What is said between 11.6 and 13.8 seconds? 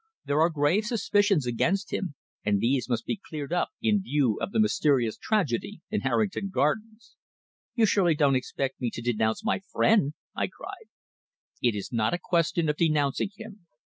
"It is not a question of denouncing him.